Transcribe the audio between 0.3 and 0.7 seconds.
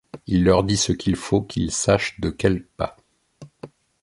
leur